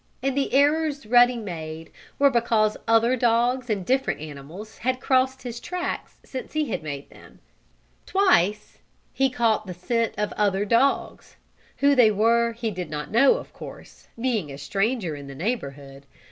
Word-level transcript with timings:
And 0.23 0.35
the 0.35 0.51
errors 0.51 1.05
Ruddy 1.05 1.37
made 1.37 1.91
were 2.17 2.31
because 2.31 2.75
other 2.87 3.15
dogs 3.15 3.69
and 3.69 3.85
different 3.85 4.19
animals 4.19 4.79
had 4.79 4.99
crossed 4.99 5.43
his 5.43 5.59
tracks 5.59 6.17
since 6.25 6.53
he 6.53 6.69
had 6.71 6.81
made 6.81 7.07
them. 7.11 7.37
Twice 8.07 8.79
he 9.13 9.29
caught 9.29 9.67
the 9.67 9.75
scent 9.75 10.15
of 10.17 10.33
other 10.33 10.65
dogs. 10.65 11.35
Who 11.77 11.93
they 11.93 12.09
were 12.09 12.53
he 12.53 12.71
did 12.71 12.89
not 12.89 13.11
know, 13.11 13.35
of 13.35 13.53
course, 13.53 14.07
being 14.19 14.51
a 14.51 14.57
stranger 14.57 15.15
in 15.15 15.27
the 15.27 15.35
neighborhood. 15.35 16.07